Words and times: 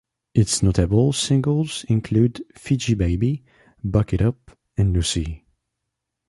Its 0.33 0.63
notable 0.63 1.13
singles 1.13 1.83
include 1.87 2.43
"Fiji 2.55 2.95
Baby", 2.95 3.43
"Buck 3.83 4.13
It 4.15 4.21
Up" 4.23 4.57
and 4.75 4.93
"Lucy". 4.93 5.45